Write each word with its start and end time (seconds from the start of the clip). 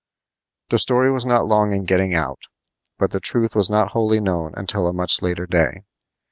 The 0.69 0.79
story 0.79 1.11
was 1.11 1.27
not 1.27 1.45
long 1.45 1.73
in 1.73 1.85
getting 1.85 2.15
out, 2.15 2.45
but 2.97 3.11
the 3.11 3.19
truth 3.19 3.55
was 3.55 3.69
not 3.69 3.91
wholly 3.91 4.19
known 4.19 4.51
until 4.57 4.87
a 4.87 4.93
much 4.93 5.21
later 5.21 5.45
day. 5.45 5.83